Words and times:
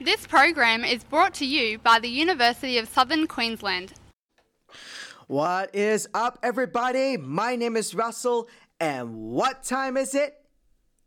This 0.00 0.28
program 0.28 0.84
is 0.84 1.02
brought 1.02 1.34
to 1.34 1.44
you 1.44 1.80
by 1.80 1.98
the 1.98 2.08
University 2.08 2.78
of 2.78 2.88
Southern 2.88 3.26
Queensland. 3.26 3.94
What 5.26 5.74
is 5.74 6.08
up, 6.14 6.38
everybody? 6.40 7.16
My 7.16 7.56
name 7.56 7.76
is 7.76 7.96
Russell, 7.96 8.48
and 8.78 9.32
what 9.32 9.64
time 9.64 9.96
is 9.96 10.14
it? 10.14 10.36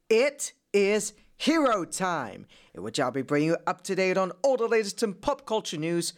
It 0.10 0.52
is 0.74 1.14
Hero 1.38 1.86
Time, 1.86 2.48
in 2.74 2.84
which 2.84 3.00
I'll 3.00 3.12
be 3.12 3.22
bringing 3.22 3.52
you 3.52 3.58
up 3.66 3.82
to 3.86 3.96
date 3.96 4.18
on 4.18 4.34
all 4.42 4.58
the 4.58 4.68
latest 4.68 5.02
in 5.04 5.14
pop 5.14 5.46
culture 5.46 5.78
news 5.78 6.12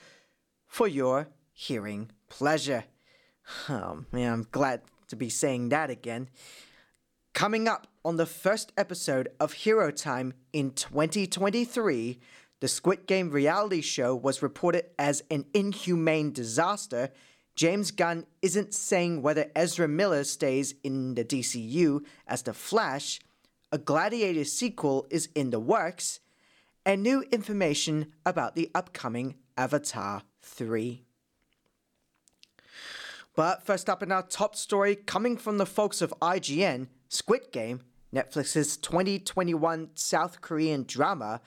for 0.65 0.87
your 0.87 1.27
hearing 1.51 2.09
pleasure. 2.27 2.85
Oh 3.69 4.03
man, 4.11 4.33
I'm 4.33 4.47
glad 4.51 4.81
to 5.09 5.15
be 5.15 5.29
saying 5.29 5.69
that 5.69 5.91
again. 5.91 6.27
Coming 7.35 7.67
up 7.67 7.85
on 8.03 8.17
the 8.17 8.25
first 8.25 8.73
episode 8.77 9.29
of 9.39 9.53
Hero 9.53 9.91
Time 9.91 10.33
in 10.51 10.71
2023, 10.71 12.19
the 12.63 12.69
Squid 12.69 13.07
Game 13.07 13.29
reality 13.29 13.81
show 13.81 14.15
was 14.15 14.41
reported 14.41 14.85
as 14.97 15.21
an 15.29 15.43
inhumane 15.53 16.31
disaster. 16.31 17.09
James 17.57 17.91
Gunn 17.91 18.25
isn't 18.41 18.73
saying 18.73 19.21
whether 19.21 19.51
Ezra 19.53 19.85
Miller 19.85 20.23
stays 20.23 20.73
in 20.81 21.15
the 21.15 21.25
DCU 21.25 22.05
as 22.25 22.43
the 22.43 22.53
Flash, 22.53 23.19
a 23.73 23.77
Gladiator 23.77 24.45
sequel 24.45 25.05
is 25.09 25.27
in 25.35 25.49
the 25.49 25.59
works, 25.59 26.21
and 26.85 27.03
new 27.03 27.25
information 27.33 28.13
about 28.25 28.55
the 28.55 28.71
upcoming 28.73 29.35
Avatar 29.57 30.21
3. 30.41 31.03
But 33.35 33.65
first 33.65 33.89
up 33.89 34.01
in 34.01 34.09
our 34.09 34.23
top 34.23 34.55
story, 34.55 34.95
coming 34.95 35.35
from 35.35 35.57
the 35.57 35.65
folks 35.65 36.01
of 36.01 36.13
IGN, 36.21 36.87
Squid 37.09 37.51
Game, 37.51 37.81
Netflix's 38.15 38.77
2021 38.77 39.89
South 39.95 40.39
Korean 40.39 40.85
drama 40.87 41.41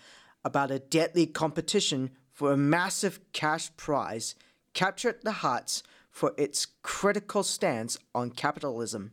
about 0.46 0.70
a 0.70 0.78
deadly 0.78 1.27
competition 1.27 2.09
for 2.32 2.52
a 2.52 2.56
massive 2.56 3.18
cash 3.32 3.68
prize, 3.77 4.36
captured 4.74 5.16
the 5.22 5.33
hearts 5.33 5.83
for 6.08 6.34
its 6.38 6.69
critical 6.84 7.42
stance 7.42 7.98
on 8.14 8.30
capitalism. 8.30 9.11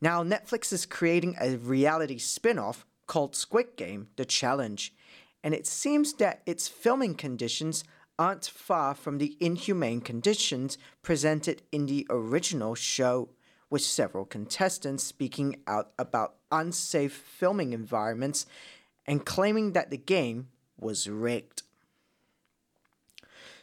Now, 0.00 0.22
Netflix 0.22 0.72
is 0.72 0.86
creating 0.86 1.36
a 1.40 1.56
reality 1.56 2.18
spin 2.18 2.60
off 2.60 2.86
called 3.08 3.34
Squid 3.34 3.76
Game 3.76 4.06
The 4.14 4.24
Challenge, 4.24 4.94
and 5.42 5.52
it 5.52 5.66
seems 5.66 6.12
that 6.14 6.42
its 6.46 6.68
filming 6.68 7.16
conditions 7.16 7.82
aren't 8.16 8.46
far 8.46 8.94
from 8.94 9.18
the 9.18 9.36
inhumane 9.40 10.00
conditions 10.00 10.78
presented 11.02 11.62
in 11.72 11.86
the 11.86 12.06
original 12.08 12.76
show, 12.76 13.30
with 13.68 13.82
several 13.82 14.24
contestants 14.24 15.02
speaking 15.02 15.56
out 15.66 15.90
about 15.98 16.36
unsafe 16.52 17.12
filming 17.12 17.72
environments 17.72 18.46
and 19.10 19.26
claiming 19.26 19.72
that 19.72 19.90
the 19.90 19.96
game 19.96 20.46
was 20.78 21.08
rigged. 21.08 21.64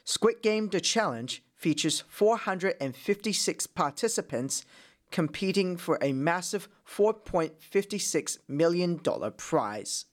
Squid 0.04 0.42
Game 0.42 0.68
The 0.68 0.82
Challenge 0.82 1.42
features 1.56 2.04
456 2.10 3.68
participants 3.68 4.66
competing 5.10 5.78
for 5.78 5.98
a 6.02 6.12
massive 6.12 6.68
$4.56 6.86 8.40
million 8.50 9.00
prize. 9.38 10.06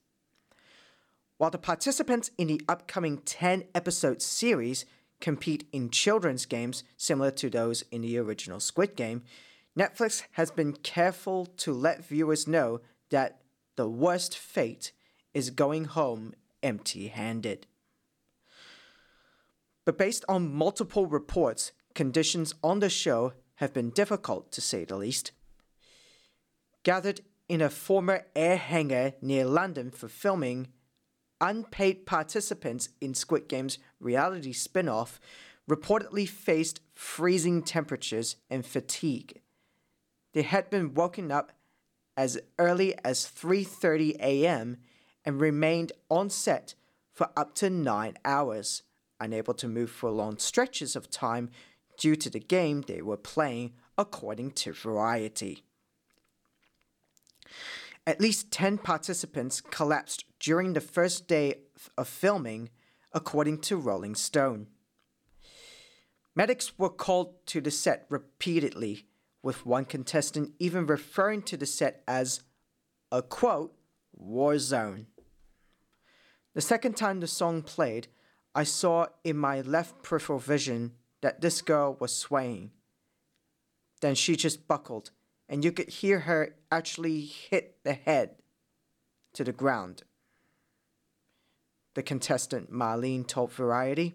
While 1.38 1.50
the 1.50 1.58
participants 1.58 2.30
in 2.38 2.46
the 2.46 2.62
upcoming 2.68 3.18
10 3.18 3.64
episode 3.74 4.22
series 4.22 4.86
compete 5.20 5.66
in 5.72 5.90
children's 5.90 6.46
games 6.46 6.84
similar 6.96 7.32
to 7.32 7.50
those 7.50 7.82
in 7.90 8.02
the 8.02 8.18
original 8.18 8.60
Squid 8.60 8.94
Game, 8.94 9.24
Netflix 9.76 10.22
has 10.34 10.52
been 10.52 10.74
careful 10.74 11.46
to 11.56 11.72
let 11.72 12.06
viewers 12.06 12.46
know 12.46 12.82
that 13.10 13.40
the 13.74 13.88
worst 13.88 14.38
fate 14.38 14.92
is 15.34 15.50
going 15.50 15.84
home 15.84 16.32
empty 16.62 17.08
handed. 17.08 17.66
But 19.84 19.98
based 19.98 20.24
on 20.28 20.54
multiple 20.54 21.06
reports, 21.06 21.72
conditions 21.94 22.54
on 22.62 22.78
the 22.78 22.88
show 22.88 23.34
have 23.56 23.74
been 23.74 23.90
difficult 23.90 24.50
to 24.52 24.60
say 24.60 24.84
the 24.84 24.96
least. 24.96 25.32
Gathered 26.82 27.20
in 27.48 27.60
a 27.60 27.68
former 27.68 28.26
air 28.34 28.56
hangar 28.56 29.12
near 29.20 29.44
London 29.44 29.90
for 29.90 30.08
filming, 30.08 30.68
unpaid 31.40 32.06
participants 32.06 32.88
in 33.00 33.12
Squid 33.14 33.48
Game's 33.48 33.78
reality 34.00 34.52
spin 34.52 34.88
off 34.88 35.20
reportedly 35.68 36.28
faced 36.28 36.80
freezing 36.94 37.62
temperatures 37.62 38.36
and 38.50 38.64
fatigue. 38.64 39.40
They 40.32 40.42
had 40.42 40.70
been 40.70 40.94
woken 40.94 41.30
up 41.30 41.52
as 42.16 42.38
early 42.58 42.94
as 43.04 43.26
3:30 43.26 44.16
a.m. 44.20 44.78
and 45.24 45.40
remained 45.40 45.92
on 46.08 46.30
set 46.30 46.74
for 47.12 47.30
up 47.36 47.54
to 47.54 47.70
9 47.70 48.14
hours, 48.24 48.82
unable 49.20 49.54
to 49.54 49.68
move 49.68 49.90
for 49.90 50.10
long 50.10 50.38
stretches 50.38 50.96
of 50.96 51.10
time 51.10 51.50
due 51.98 52.16
to 52.16 52.28
the 52.28 52.40
game 52.40 52.82
they 52.82 53.00
were 53.00 53.16
playing, 53.16 53.72
according 53.96 54.50
to 54.50 54.72
Variety. 54.72 55.62
At 58.06 58.20
least 58.20 58.50
10 58.50 58.78
participants 58.78 59.60
collapsed 59.60 60.24
during 60.38 60.72
the 60.72 60.80
first 60.80 61.26
day 61.26 61.60
of 61.96 62.08
filming, 62.08 62.70
according 63.12 63.60
to 63.60 63.76
Rolling 63.76 64.14
Stone. 64.14 64.66
Medics 66.34 66.76
were 66.78 66.90
called 66.90 67.46
to 67.46 67.60
the 67.60 67.70
set 67.70 68.06
repeatedly, 68.10 69.06
with 69.42 69.64
one 69.64 69.84
contestant 69.84 70.52
even 70.58 70.86
referring 70.86 71.42
to 71.42 71.56
the 71.56 71.66
set 71.66 72.02
as 72.08 72.40
a 73.12 73.22
quote, 73.22 73.74
war 74.12 74.58
zone. 74.58 75.06
The 76.54 76.60
second 76.60 76.96
time 76.96 77.20
the 77.20 77.26
song 77.26 77.62
played, 77.62 78.06
I 78.54 78.62
saw 78.62 79.06
in 79.24 79.36
my 79.36 79.60
left 79.60 80.02
peripheral 80.02 80.38
vision 80.38 80.92
that 81.20 81.40
this 81.40 81.60
girl 81.60 81.96
was 81.98 82.16
swaying. 82.16 82.70
Then 84.00 84.14
she 84.14 84.36
just 84.36 84.68
buckled, 84.68 85.10
and 85.48 85.64
you 85.64 85.72
could 85.72 85.88
hear 85.88 86.20
her 86.20 86.54
actually 86.70 87.22
hit 87.22 87.78
the 87.82 87.94
head 87.94 88.36
to 89.32 89.42
the 89.42 89.52
ground. 89.52 90.04
The 91.94 92.02
contestant 92.02 92.72
Marlene 92.72 93.26
told 93.26 93.52
Variety. 93.52 94.14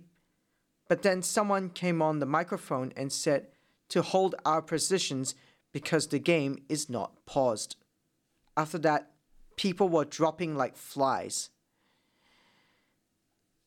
But 0.87 1.01
then 1.01 1.21
someone 1.21 1.69
came 1.69 2.01
on 2.01 2.19
the 2.19 2.25
microphone 2.25 2.93
and 2.95 3.11
said 3.11 3.47
to 3.89 4.01
hold 4.01 4.35
our 4.45 4.61
positions 4.61 5.35
because 5.71 6.07
the 6.07 6.19
game 6.19 6.63
is 6.69 6.89
not 6.89 7.25
paused. 7.25 7.75
After 8.55 8.77
that, 8.79 9.11
people 9.55 9.89
were 9.89 10.05
dropping 10.05 10.55
like 10.55 10.75
flies. 10.75 11.49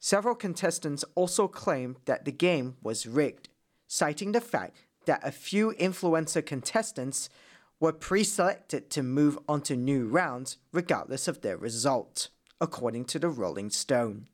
Several 0.05 0.35
contestants 0.35 1.05
also 1.15 1.47
claimed 1.47 1.95
that 2.07 2.25
the 2.25 2.33
game 2.33 2.75
was 2.83 3.07
rigged, 3.07 3.49
citing 3.87 4.33
the 4.33 4.41
fact 4.41 4.79
that 5.05 5.21
a 5.23 5.31
few 5.31 5.75
influencer 5.79 6.45
contestants 6.45 7.31
were 7.79 7.93
pre 7.93 8.25
selected 8.25 8.91
to 8.91 9.05
move 9.05 9.39
on 9.49 9.61
to 9.63 9.77
new 9.77 10.09
rounds 10.09 10.57
regardless 10.73 11.29
of 11.29 11.43
their 11.43 11.57
result, 11.57 12.31
according 12.61 13.05
to 13.05 13.21
the 13.21 13.29
Rolling 13.29 13.71
Stone. 13.71 14.27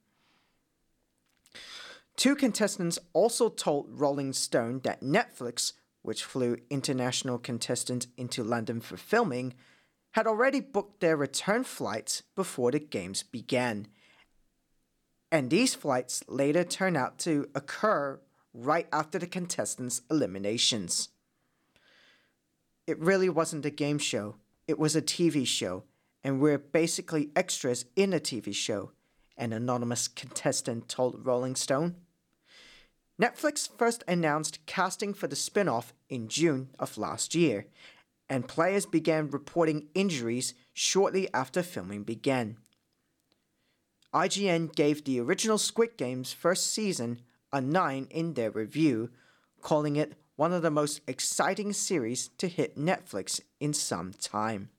Two 2.17 2.35
contestants 2.35 2.99
also 3.13 3.51
told 3.51 3.91
Rolling 3.91 4.33
Stone 4.33 4.81
that 4.85 5.03
Netflix, 5.03 5.75
which 6.01 6.25
flew 6.25 6.57
international 6.71 7.37
contestants 7.37 8.07
into 8.17 8.43
London 8.43 8.81
for 8.81 8.97
filming, 8.97 9.53
had 10.13 10.27
already 10.27 10.61
booked 10.61 11.01
their 11.01 11.19
return 11.19 11.63
flights 11.63 12.23
before 12.35 12.71
the 12.71 12.81
games 12.81 13.23
began 13.23 13.87
and 15.31 15.51
these 15.51 15.75
flights 15.75 16.23
later 16.29 16.65
turn 16.65 16.97
out 16.97 17.19
to 17.19 17.49
occur 17.55 18.21
right 18.55 18.87
after 18.93 19.19
the 19.19 19.27
contestants' 19.27 20.03
eliminations. 20.11 21.11
It 22.87 22.99
really 22.99 23.29
wasn't 23.29 23.67
a 23.67 23.71
game 23.71 23.99
show, 23.99 24.37
it 24.67 24.79
was 24.79 24.97
a 24.97 25.03
TV 25.03 25.47
show, 25.47 25.85
and 26.25 26.41
we're 26.41 26.59
basically 26.59 27.31
extras 27.37 27.85
in 27.97 28.13
a 28.13 28.21
TV 28.21 28.55
show, 28.55 28.93
an 29.37 29.53
anonymous 29.53 30.09
contestant 30.09 30.89
told 30.89 31.27
Rolling 31.27 31.55
Stone. 31.55 31.97
Netflix 33.21 33.69
first 33.77 34.05
announced 34.07 34.65
casting 34.67 35.13
for 35.13 35.27
the 35.27 35.37
spin 35.37 35.69
off 35.69 35.93
in 36.09 36.29
June 36.29 36.69
of 36.79 36.97
last 36.97 37.35
year, 37.35 37.67
and 38.29 38.49
players 38.49 38.87
began 38.87 39.31
reporting 39.31 39.89
injuries 39.95 40.55
shortly 40.73 41.29
after 41.35 41.63
filming 41.63 42.05
began. 42.05 42.59
IGN 44.15 44.75
gave 44.75 45.05
the 45.05 45.21
original 45.21 45.59
Squid 45.59 45.97
Game's 45.97 46.33
first 46.33 46.73
season 46.73 47.21
a 47.53 47.61
9 47.61 48.09
in 48.11 48.35
their 48.35 48.51
review, 48.51 49.11
calling 49.61 49.97
it 49.97 50.15
one 50.37 50.53
of 50.53 50.63
the 50.63 50.71
most 50.71 51.01
exciting 51.07 51.73
series 51.73 52.29
to 52.39 52.49
hit 52.49 52.77
Netflix 52.77 53.41
in 53.61 53.75
some 53.75 54.13
time. 54.13 54.71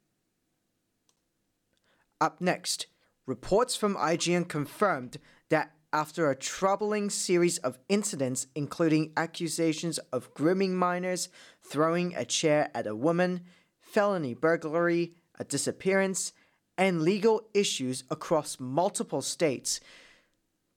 Up 2.21 2.41
next, 2.41 2.87
reports 3.25 3.75
from 3.75 3.95
IGN 3.95 4.47
confirmed 4.47 5.17
that 5.49 5.73
after 5.91 6.29
a 6.29 6.35
troubling 6.35 7.09
series 7.09 7.57
of 7.59 7.79
incidents, 7.89 8.47
including 8.55 9.11
accusations 9.17 9.97
of 10.13 10.33
grooming 10.33 10.75
minors, 10.75 11.29
throwing 11.63 12.15
a 12.15 12.25
chair 12.25 12.69
at 12.75 12.87
a 12.87 12.95
woman, 12.95 13.41
felony 13.79 14.33
burglary, 14.33 15.13
a 15.39 15.43
disappearance, 15.43 16.33
and 16.79 17.01
legal 17.01 17.41
issues 17.53 18.05
across 18.09 18.57
multiple 18.57 19.21
states, 19.21 19.81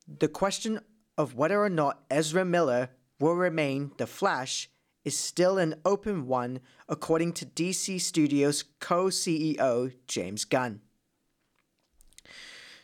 The 0.06 0.26
question 0.26 0.80
of 1.16 1.36
whether 1.36 1.62
or 1.62 1.70
not 1.70 2.02
Ezra 2.10 2.44
Miller 2.44 2.90
will 3.20 3.36
remain 3.36 3.92
the 3.98 4.08
Flash 4.08 4.68
is 5.04 5.16
still 5.16 5.58
an 5.58 5.76
open 5.84 6.26
one, 6.26 6.58
according 6.88 7.34
to 7.34 7.46
DC 7.46 8.00
Studios 8.00 8.64
co 8.80 9.06
CEO 9.06 9.92
James 10.08 10.44
Gunn. 10.44 10.80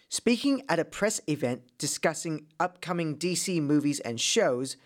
Speaking 0.09 0.63
at 0.69 0.79
a 0.79 0.85
press 0.85 1.21
event 1.27 1.63
discussing 1.77 2.47
upcoming 2.61 3.17
DC 3.17 3.61
movies 3.61 3.99
and 4.01 4.21
shows, 4.21 4.77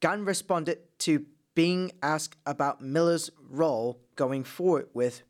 Gunn 0.00 0.24
responded 0.24 0.78
to 1.00 1.26
being 1.54 1.92
asked 2.02 2.38
about 2.46 2.80
Miller's 2.80 3.30
role 3.38 4.00
going 4.16 4.42
forward 4.42 4.88
with, 4.94 5.22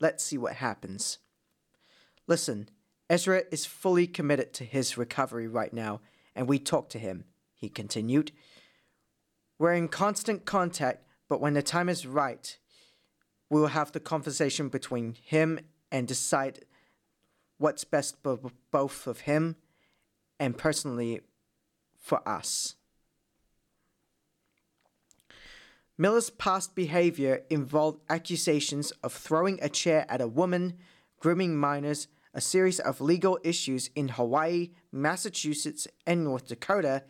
Let's 0.00 0.24
see 0.24 0.38
what 0.38 0.54
happens. 0.54 1.18
Listen, 2.32 2.70
Ezra 3.10 3.42
is 3.50 3.66
fully 3.66 4.06
committed 4.06 4.54
to 4.54 4.64
his 4.64 4.96
recovery 4.96 5.46
right 5.46 5.70
now, 5.70 6.00
and 6.34 6.48
we 6.48 6.58
talked 6.58 6.90
to 6.92 6.98
him, 6.98 7.24
he 7.52 7.68
continued. 7.68 8.32
We're 9.58 9.74
in 9.74 9.88
constant 9.88 10.46
contact, 10.46 11.04
but 11.28 11.42
when 11.42 11.52
the 11.52 11.60
time 11.60 11.90
is 11.90 12.06
right, 12.06 12.56
we 13.50 13.60
will 13.60 13.66
have 13.66 13.92
the 13.92 14.00
conversation 14.00 14.70
between 14.70 15.14
him 15.22 15.60
and 15.90 16.08
decide 16.08 16.64
what's 17.58 17.84
best 17.84 18.16
for 18.22 18.40
both 18.70 19.06
of 19.06 19.20
him 19.20 19.56
and 20.40 20.56
personally 20.56 21.20
for 21.98 22.26
us. 22.26 22.76
Miller's 25.98 26.30
past 26.30 26.74
behavior 26.74 27.42
involved 27.50 28.00
accusations 28.08 28.90
of 29.04 29.12
throwing 29.12 29.58
a 29.60 29.68
chair 29.68 30.06
at 30.08 30.22
a 30.22 30.26
woman, 30.26 30.78
grooming 31.20 31.58
minors, 31.58 32.08
a 32.34 32.40
series 32.40 32.80
of 32.80 33.00
legal 33.00 33.38
issues 33.42 33.90
in 33.94 34.08
Hawaii, 34.08 34.70
Massachusetts, 34.90 35.86
and 36.06 36.24
North 36.24 36.48
Dakota, 36.48 37.04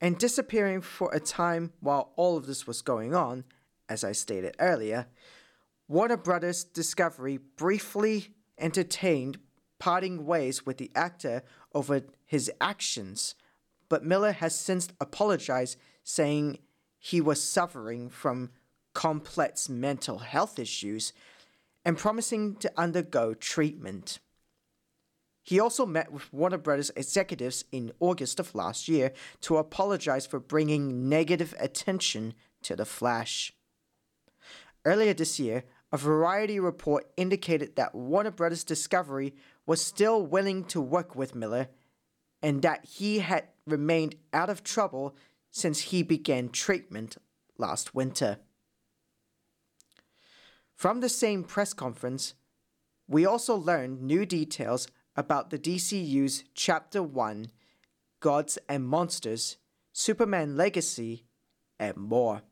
and 0.00 0.18
disappearing 0.18 0.80
for 0.80 1.12
a 1.12 1.20
time 1.20 1.72
while 1.80 2.12
all 2.16 2.36
of 2.36 2.46
this 2.46 2.66
was 2.66 2.82
going 2.82 3.14
on, 3.14 3.44
as 3.88 4.04
I 4.04 4.12
stated 4.12 4.56
earlier. 4.58 5.06
Warner 5.88 6.16
Brothers 6.16 6.64
Discovery 6.64 7.38
briefly 7.56 8.34
entertained 8.58 9.38
parting 9.78 10.24
ways 10.24 10.64
with 10.64 10.78
the 10.78 10.90
actor 10.94 11.42
over 11.74 12.02
his 12.24 12.50
actions, 12.60 13.34
but 13.88 14.04
Miller 14.04 14.32
has 14.32 14.58
since 14.58 14.88
apologized, 15.00 15.76
saying 16.02 16.58
he 16.98 17.20
was 17.20 17.42
suffering 17.42 18.08
from 18.08 18.50
complex 18.94 19.68
mental 19.68 20.18
health 20.18 20.58
issues 20.58 21.12
and 21.84 21.98
promising 21.98 22.56
to 22.56 22.72
undergo 22.76 23.34
treatment. 23.34 24.20
He 25.44 25.60
also 25.60 25.84
met 25.84 26.10
with 26.10 26.32
Warner 26.32 26.56
Brothers 26.56 26.90
executives 26.96 27.66
in 27.70 27.92
August 28.00 28.40
of 28.40 28.54
last 28.54 28.88
year 28.88 29.12
to 29.42 29.58
apologize 29.58 30.26
for 30.26 30.40
bringing 30.40 31.10
negative 31.10 31.54
attention 31.60 32.32
to 32.62 32.74
The 32.74 32.86
Flash. 32.86 33.52
Earlier 34.86 35.12
this 35.12 35.38
year, 35.38 35.64
a 35.92 35.98
Variety 35.98 36.58
report 36.58 37.12
indicated 37.18 37.76
that 37.76 37.94
Warner 37.94 38.30
Brothers 38.30 38.64
Discovery 38.64 39.34
was 39.66 39.84
still 39.84 40.24
willing 40.24 40.64
to 40.64 40.80
work 40.80 41.14
with 41.14 41.34
Miller 41.34 41.68
and 42.42 42.62
that 42.62 42.86
he 42.86 43.18
had 43.18 43.48
remained 43.66 44.14
out 44.32 44.48
of 44.48 44.64
trouble 44.64 45.14
since 45.50 45.80
he 45.80 46.02
began 46.02 46.48
treatment 46.48 47.18
last 47.58 47.94
winter. 47.94 48.38
From 50.74 51.00
the 51.00 51.08
same 51.10 51.44
press 51.44 51.74
conference, 51.74 52.34
we 53.06 53.26
also 53.26 53.54
learned 53.54 54.02
new 54.02 54.24
details 54.24 54.88
about 55.16 55.50
the 55.50 55.58
DCU's 55.58 56.44
Chapter 56.54 57.02
1 57.02 57.50
Gods 58.20 58.58
and 58.68 58.86
Monsters, 58.86 59.56
Superman 59.92 60.56
Legacy, 60.56 61.24
and 61.78 61.96
more. 61.96 62.42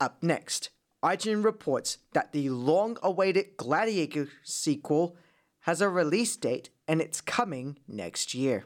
Up 0.00 0.22
next, 0.22 0.70
IGN 1.02 1.44
reports 1.44 1.98
that 2.12 2.32
the 2.32 2.48
long 2.48 2.96
awaited 3.02 3.56
Gladiator 3.56 4.28
sequel 4.42 5.16
has 5.60 5.80
a 5.80 5.88
release 5.88 6.36
date 6.36 6.70
and 6.88 7.00
it's 7.00 7.20
coming 7.20 7.78
next 7.86 8.34
year. 8.34 8.64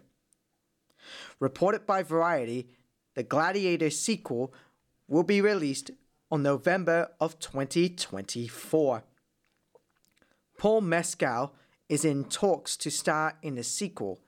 Reported 1.41 1.87
by 1.87 2.03
Variety, 2.03 2.69
the 3.15 3.23
Gladiator 3.23 3.91
sequel 3.91 4.55
will 5.09 5.23
be 5.23 5.41
released 5.41 5.91
on 6.31 6.43
November 6.43 7.11
of 7.21 7.39
2024. 7.39 9.05
Paul 10.59 10.81
Mescal 10.81 11.55
is 11.89 12.05
in 12.05 12.25
talks 12.25 12.77
to 12.79 12.91
star 12.91 13.37
in 13.43 13.55
the 13.55 13.63
sequel. 13.63 14.21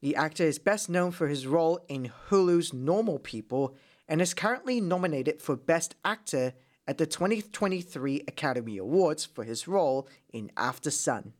The 0.00 0.16
actor 0.16 0.44
is 0.44 0.58
best 0.58 0.88
known 0.88 1.12
for 1.12 1.28
his 1.28 1.46
role 1.46 1.80
in 1.88 2.10
Hulu's 2.28 2.72
Normal 2.72 3.18
People 3.18 3.76
and 4.08 4.20
is 4.20 4.34
currently 4.34 4.80
nominated 4.80 5.40
for 5.40 5.56
Best 5.56 5.94
Actor 6.04 6.54
at 6.86 6.98
the 6.98 7.06
2023 7.06 8.24
Academy 8.26 8.78
Awards 8.78 9.24
for 9.24 9.44
his 9.44 9.68
role 9.68 10.08
in 10.32 10.50
Aftersun. 10.56 11.32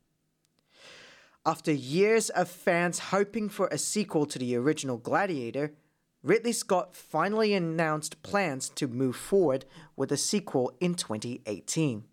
After 1.44 1.72
years 1.72 2.30
of 2.30 2.48
fans 2.48 3.00
hoping 3.10 3.48
for 3.48 3.66
a 3.72 3.78
sequel 3.78 4.26
to 4.26 4.38
the 4.38 4.54
original 4.54 4.96
Gladiator, 4.96 5.74
Ridley 6.22 6.52
Scott 6.52 6.94
finally 6.94 7.52
announced 7.52 8.22
plans 8.22 8.68
to 8.76 8.86
move 8.86 9.16
forward 9.16 9.64
with 9.96 10.12
a 10.12 10.16
sequel 10.16 10.72
in 10.78 10.94
2018. 10.94 12.04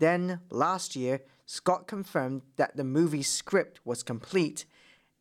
Then, 0.00 0.40
last 0.50 0.96
year, 0.96 1.20
Scott 1.46 1.86
confirmed 1.86 2.42
that 2.56 2.76
the 2.76 2.84
movie's 2.84 3.28
script 3.28 3.80
was 3.84 4.02
complete 4.02 4.64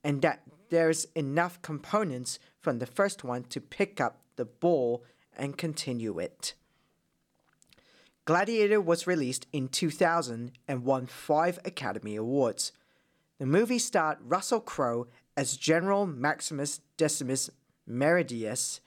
and 0.04 0.22
that 0.22 0.44
there's 0.70 1.06
enough 1.16 1.62
components 1.62 2.40
from 2.60 2.80
the 2.80 2.86
first 2.86 3.24
one 3.24 3.44
to 3.44 3.60
pick 3.60 4.00
up 4.00 4.22
the 4.36 4.46
ball 4.46 5.04
and 5.38 5.58
continue 5.58 6.20
it. 6.20 6.54
Gladiator 8.26 8.80
was 8.80 9.08
released 9.08 9.48
in 9.52 9.68
2000 9.68 10.52
and 10.68 10.86
won 10.86 11.08
five 11.08 11.60
Academy 11.66 12.16
Awards. 12.16 12.72
The 13.40 13.46
movie 13.46 13.80
starred 13.80 14.20
Russell 14.22 14.60
Crowe 14.60 15.08
as 15.36 15.58
General 15.58 16.06
Maximus 16.06 16.82
Decimus 16.98 17.50
Meridius, 17.90 18.80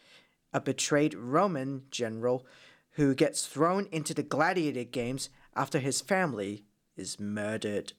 a 0.52 0.60
betrayed 0.60 1.14
Roman 1.14 1.82
general 1.90 2.46
who 2.92 3.14
gets 3.14 3.46
thrown 3.46 3.88
into 3.90 4.14
the 4.14 4.22
gladiator 4.22 4.84
games 4.84 5.28
after 5.56 5.81
his 5.81 6.00
family 6.00 6.64
is 6.96 7.19
murdered. 7.20 7.93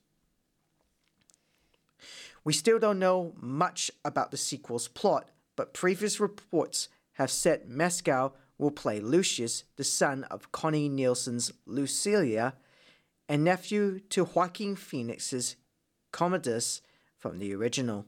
We 2.44 2.52
still 2.52 2.78
don't 2.78 2.98
know 2.98 3.34
much 3.40 3.90
about 4.04 4.30
the 4.30 4.36
sequel's 4.36 4.88
plot, 4.88 5.30
but 5.56 5.74
previous 5.74 6.20
reports 6.20 6.88
have 7.14 7.30
said 7.30 7.68
Mescal 7.68 8.36
will 8.58 8.70
play 8.70 9.00
Lucius, 9.00 9.64
the 9.76 9.84
son 9.84 10.24
of 10.24 10.52
Connie 10.52 10.88
Nielsen's 10.88 11.52
Lucilia, 11.66 12.54
and 13.28 13.42
nephew 13.42 13.98
to 14.10 14.24
Joaquin 14.24 14.76
Phoenix's 14.76 15.56
Commodus 16.12 16.82
from 17.18 17.38
the 17.38 17.54
original. 17.54 18.06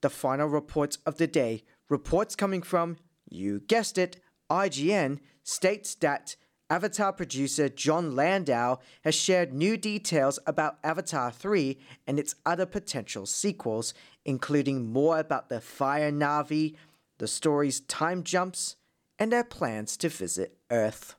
The 0.00 0.10
final 0.10 0.48
reports 0.48 0.98
of 1.04 1.18
the 1.18 1.26
day, 1.26 1.62
reports 1.88 2.34
coming 2.34 2.62
from, 2.62 2.96
you 3.28 3.60
guessed 3.60 3.98
it, 3.98 4.18
IGN, 4.48 5.18
states 5.42 5.94
that 5.96 6.36
Avatar 6.70 7.12
producer 7.12 7.68
Jon 7.68 8.14
Landau 8.14 8.78
has 9.02 9.14
shared 9.16 9.52
new 9.52 9.76
details 9.76 10.38
about 10.46 10.78
Avatar 10.84 11.32
3 11.32 11.76
and 12.06 12.18
its 12.18 12.36
other 12.46 12.64
potential 12.64 13.26
sequels, 13.26 13.92
including 14.24 14.92
more 14.92 15.18
about 15.18 15.48
the 15.48 15.60
Fire 15.60 16.12
Na'vi, 16.12 16.76
the 17.18 17.26
story's 17.26 17.80
time 17.80 18.22
jumps, 18.22 18.76
and 19.18 19.32
their 19.32 19.42
plans 19.42 19.96
to 19.96 20.08
visit 20.08 20.56
Earth. 20.70 21.16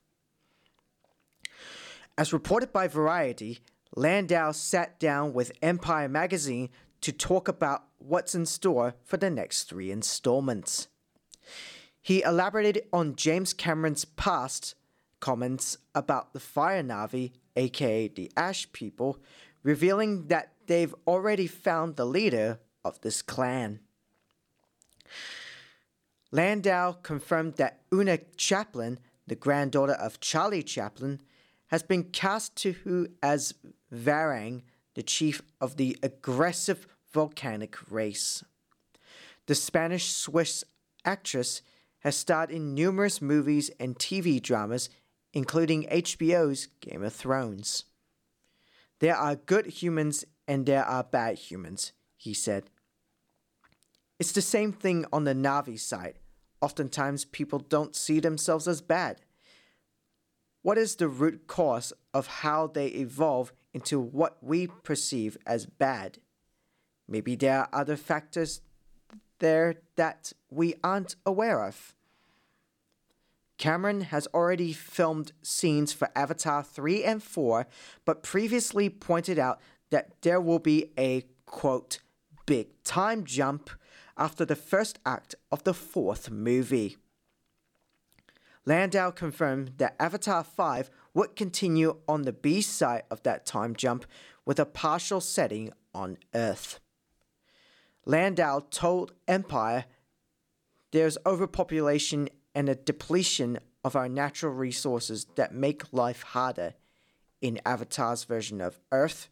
As 2.17 2.31
reported 2.31 2.71
by 2.71 2.87
Variety, 2.87 3.59
Landau 3.93 4.53
sat 4.53 4.99
down 4.99 5.33
with 5.33 5.51
Empire 5.61 6.07
magazine 6.07 6.69
to 7.01 7.11
talk 7.11 7.49
about 7.49 7.83
what's 7.97 8.33
in 8.33 8.45
store 8.45 8.95
for 9.03 9.17
the 9.17 9.29
next 9.29 9.63
three 9.65 9.91
installments. 9.91 10.87
He 12.01 12.21
elaborated 12.23 12.83
on 12.93 13.15
James 13.15 13.53
Cameron's 13.53 14.05
past 14.05 14.75
comments 15.21 15.77
about 15.95 16.33
the 16.33 16.39
Fire 16.41 16.83
Na'vi, 16.83 17.31
aka 17.55 18.09
the 18.09 18.29
Ash 18.35 18.69
People, 18.73 19.19
revealing 19.63 20.27
that 20.27 20.51
they've 20.67 20.93
already 21.07 21.47
found 21.47 21.95
the 21.95 22.05
leader 22.05 22.59
of 22.83 22.99
this 22.99 23.21
clan. 23.21 23.79
Landau 26.31 26.93
confirmed 26.93 27.55
that 27.55 27.81
Oona 27.93 28.19
Chaplin, 28.35 28.99
the 29.27 29.35
granddaughter 29.35 29.93
of 29.93 30.19
Charlie 30.19 30.63
Chaplin, 30.63 31.21
has 31.67 31.83
been 31.83 32.03
cast 32.03 32.55
to 32.57 32.73
who 32.73 33.07
as 33.23 33.53
Varang, 33.93 34.63
the 34.95 35.03
chief 35.03 35.41
of 35.61 35.77
the 35.77 35.97
aggressive 36.03 36.87
volcanic 37.13 37.77
race. 37.89 38.43
The 39.47 39.55
Spanish 39.55 40.09
Swiss 40.13 40.63
actress 41.05 41.61
has 41.99 42.17
starred 42.17 42.49
in 42.49 42.73
numerous 42.73 43.21
movies 43.21 43.69
and 43.79 43.97
TV 43.97 44.41
dramas, 44.41 44.89
including 45.33 45.83
HBO's 45.83 46.67
Game 46.79 47.03
of 47.03 47.13
Thrones. 47.13 47.85
There 48.99 49.15
are 49.15 49.35
good 49.35 49.65
humans 49.65 50.25
and 50.47 50.65
there 50.65 50.85
are 50.85 51.03
bad 51.03 51.37
humans, 51.37 51.93
he 52.17 52.33
said. 52.33 52.69
It's 54.19 54.31
the 54.31 54.41
same 54.41 54.71
thing 54.71 55.05
on 55.11 55.23
the 55.23 55.33
Na'vi 55.33 55.79
side. 55.79 56.19
Oftentimes, 56.61 57.25
people 57.25 57.57
don't 57.57 57.95
see 57.95 58.19
themselves 58.19 58.67
as 58.67 58.81
bad. 58.81 59.21
What 60.61 60.77
is 60.77 60.95
the 60.95 61.07
root 61.07 61.47
cause 61.47 61.91
of 62.13 62.27
how 62.27 62.67
they 62.67 62.87
evolve 62.87 63.51
into 63.73 63.99
what 63.99 64.37
we 64.43 64.67
perceive 64.67 65.37
as 65.47 65.65
bad? 65.65 66.19
Maybe 67.07 67.35
there 67.35 67.61
are 67.61 67.69
other 67.73 67.97
factors 67.97 68.61
there 69.39 69.81
that 69.95 70.33
we 70.51 70.75
aren't 70.83 71.15
aware 71.25 71.63
of. 71.63 71.95
Cameron 73.61 74.01
has 74.01 74.27
already 74.33 74.73
filmed 74.73 75.33
scenes 75.43 75.93
for 75.93 76.09
Avatar 76.15 76.63
3 76.63 77.03
and 77.03 77.21
4, 77.21 77.67
but 78.05 78.23
previously 78.23 78.89
pointed 78.89 79.37
out 79.37 79.61
that 79.91 80.19
there 80.23 80.41
will 80.41 80.57
be 80.57 80.91
a 80.97 81.25
quote, 81.45 81.99
big 82.47 82.69
time 82.83 83.23
jump 83.23 83.69
after 84.17 84.45
the 84.45 84.55
first 84.55 84.97
act 85.05 85.35
of 85.51 85.63
the 85.63 85.75
fourth 85.75 86.31
movie. 86.31 86.97
Landau 88.65 89.11
confirmed 89.11 89.73
that 89.77 89.95
Avatar 89.99 90.43
5 90.43 90.89
would 91.13 91.35
continue 91.35 91.97
on 92.07 92.23
the 92.23 92.33
B 92.33 92.61
side 92.61 93.03
of 93.11 93.21
that 93.21 93.45
time 93.45 93.75
jump 93.75 94.05
with 94.43 94.59
a 94.59 94.65
partial 94.65 95.21
setting 95.21 95.71
on 95.93 96.17
Earth. 96.33 96.79
Landau 98.07 98.61
told 98.71 99.13
Empire 99.27 99.85
there's 100.91 101.19
overpopulation 101.27 102.27
and 102.53 102.69
a 102.69 102.75
depletion 102.75 103.59
of 103.83 103.95
our 103.95 104.09
natural 104.09 104.53
resources 104.53 105.25
that 105.35 105.53
make 105.53 105.91
life 105.91 106.21
harder 106.23 106.73
in 107.41 107.59
Avatar's 107.65 108.23
version 108.23 108.61
of 108.61 108.79
Earth, 108.91 109.29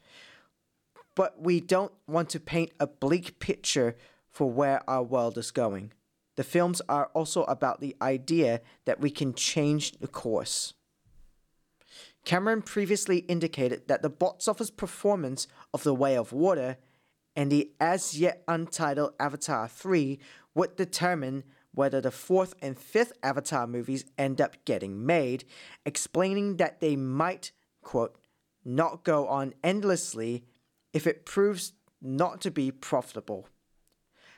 but 1.15 1.41
we 1.41 1.59
don't 1.59 1.93
want 2.07 2.29
to 2.29 2.39
paint 2.39 2.71
a 2.79 2.87
bleak 2.87 3.39
picture 3.39 3.95
for 4.29 4.49
where 4.49 4.87
our 4.89 5.03
world 5.03 5.37
is 5.37 5.51
going. 5.51 5.91
The 6.35 6.43
films 6.43 6.81
are 6.87 7.07
also 7.13 7.43
about 7.43 7.81
the 7.81 7.95
idea 8.01 8.61
that 8.85 9.01
we 9.01 9.11
can 9.11 9.33
change 9.33 9.99
the 9.99 10.07
course. 10.07 10.73
Cameron 12.25 12.61
previously 12.61 13.19
indicated 13.19 13.87
that 13.87 14.01
the 14.01 14.09
box 14.09 14.47
office 14.47 14.71
performance 14.71 15.47
of 15.73 15.83
The 15.83 15.93
Way 15.93 16.15
of 16.15 16.31
Water 16.31 16.77
and 17.35 17.51
the 17.51 17.71
as 17.79 18.19
yet 18.19 18.43
untitled 18.47 19.13
Avatar 19.19 19.67
3 19.67 20.19
would 20.55 20.75
determine 20.75 21.43
whether 21.73 22.01
the 22.01 22.11
fourth 22.11 22.53
and 22.61 22.77
fifth 22.77 23.13
Avatar 23.23 23.67
movies 23.67 24.05
end 24.17 24.41
up 24.41 24.57
getting 24.65 25.05
made, 25.05 25.45
explaining 25.85 26.57
that 26.57 26.79
they 26.79 26.95
might, 26.95 27.51
quote, 27.81 28.17
not 28.65 29.03
go 29.03 29.27
on 29.27 29.53
endlessly 29.63 30.43
if 30.93 31.07
it 31.07 31.25
proves 31.25 31.73
not 32.01 32.41
to 32.41 32.51
be 32.51 32.71
profitable. 32.71 33.47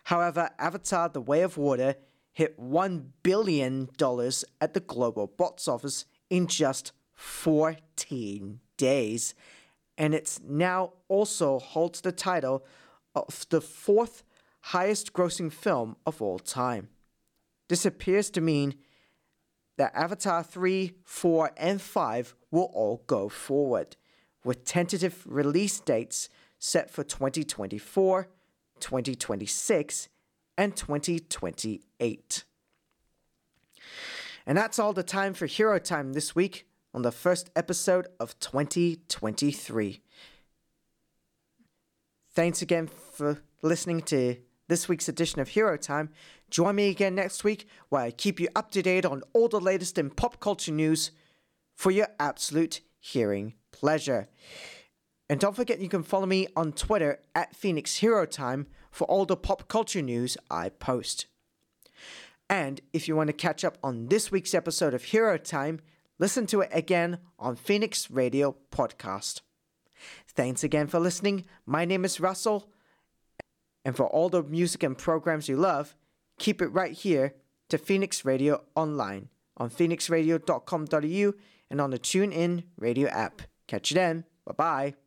However, 0.05 0.49
Avatar 0.57 1.09
The 1.09 1.21
Way 1.21 1.41
of 1.41 1.57
Water 1.57 1.95
hit 2.33 2.59
$1 2.59 3.03
billion 3.23 3.89
at 4.61 4.73
the 4.73 4.79
global 4.79 5.27
box 5.27 5.67
office 5.67 6.05
in 6.29 6.47
just 6.47 6.91
14 7.13 8.59
days, 8.77 9.35
and 9.97 10.15
it 10.15 10.39
now 10.43 10.93
also 11.07 11.59
holds 11.59 12.01
the 12.01 12.11
title 12.11 12.65
of 13.13 13.45
the 13.49 13.61
fourth 13.61 14.23
highest 14.61 15.13
grossing 15.13 15.51
film 15.51 15.97
of 16.05 16.21
all 16.21 16.39
time. 16.39 16.89
This 17.71 17.85
appears 17.85 18.29
to 18.31 18.41
mean 18.41 18.75
that 19.77 19.95
Avatar 19.95 20.43
3, 20.43 20.91
4, 21.05 21.51
and 21.55 21.81
5 21.81 22.35
will 22.51 22.69
all 22.73 23.01
go 23.07 23.29
forward, 23.29 23.95
with 24.43 24.65
tentative 24.65 25.23
release 25.25 25.79
dates 25.79 26.27
set 26.59 26.89
for 26.89 27.05
2024, 27.05 28.27
2026, 28.81 30.09
and 30.57 30.75
2028. 30.75 32.43
And 34.45 34.57
that's 34.57 34.77
all 34.77 34.91
the 34.91 35.01
time 35.01 35.33
for 35.33 35.45
Hero 35.45 35.79
Time 35.79 36.11
this 36.11 36.35
week 36.35 36.67
on 36.93 37.03
the 37.03 37.11
first 37.13 37.51
episode 37.55 38.07
of 38.19 38.37
2023. 38.41 40.01
Thanks 42.33 42.61
again 42.61 42.87
for 42.87 43.41
listening 43.61 44.01
to 44.01 44.35
this 44.67 44.87
week's 44.87 45.09
edition 45.09 45.39
of 45.41 45.49
Hero 45.49 45.75
Time. 45.75 46.09
Join 46.51 46.75
me 46.75 46.89
again 46.89 47.15
next 47.15 47.45
week 47.45 47.65
where 47.87 48.01
I 48.01 48.11
keep 48.11 48.39
you 48.39 48.49
up 48.55 48.71
to 48.71 48.81
date 48.81 49.05
on 49.05 49.23
all 49.31 49.47
the 49.47 49.61
latest 49.61 49.97
in 49.97 50.09
pop 50.09 50.41
culture 50.41 50.73
news 50.73 51.11
for 51.73 51.91
your 51.91 52.09
absolute 52.19 52.81
hearing 52.99 53.53
pleasure. 53.71 54.27
And 55.29 55.39
don't 55.39 55.55
forget 55.55 55.79
you 55.79 55.87
can 55.87 56.03
follow 56.03 56.25
me 56.25 56.47
on 56.57 56.73
Twitter 56.73 57.21
at 57.33 57.55
Phoenix 57.55 57.95
Hero 57.97 58.25
Time 58.25 58.67
for 58.91 59.05
all 59.05 59.25
the 59.25 59.37
pop 59.37 59.69
culture 59.69 60.01
news 60.01 60.37
I 60.49 60.67
post. 60.67 61.27
And 62.49 62.81
if 62.91 63.07
you 63.07 63.15
want 63.15 63.27
to 63.27 63.33
catch 63.33 63.63
up 63.63 63.77
on 63.81 64.07
this 64.09 64.29
week's 64.29 64.53
episode 64.53 64.93
of 64.93 65.05
Hero 65.05 65.37
Time, 65.37 65.79
listen 66.19 66.45
to 66.47 66.59
it 66.59 66.69
again 66.73 67.19
on 67.39 67.55
Phoenix 67.55 68.11
Radio 68.11 68.57
Podcast. 68.71 69.39
Thanks 70.27 70.65
again 70.65 70.87
for 70.87 70.99
listening. 70.99 71.45
My 71.65 71.85
name 71.85 72.03
is 72.03 72.19
Russell. 72.19 72.69
And 73.85 73.95
for 73.95 74.05
all 74.05 74.27
the 74.27 74.43
music 74.43 74.83
and 74.83 74.97
programs 74.97 75.47
you 75.47 75.55
love, 75.55 75.95
keep 76.41 76.61
it 76.61 76.67
right 76.67 76.93
here 76.93 77.35
to 77.69 77.77
Phoenix 77.77 78.25
Radio 78.25 78.63
Online 78.75 79.29
on 79.57 79.69
phoenixradio.com.au 79.69 81.33
and 81.69 81.81
on 81.81 81.91
the 81.91 81.99
TuneIn 81.99 82.63
Radio 82.77 83.07
app. 83.09 83.43
Catch 83.67 83.91
you 83.91 83.95
then. 83.95 84.25
Bye 84.45 84.53
bye. 84.57 85.00